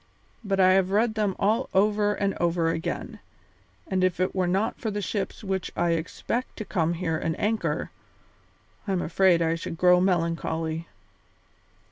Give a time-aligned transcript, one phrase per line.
[0.43, 3.19] But I have read them all over and over again,
[3.85, 7.39] and if it were not for the ships which I expect to come here and
[7.39, 7.91] anchor,
[8.87, 10.87] I am afraid I should grow melancholy."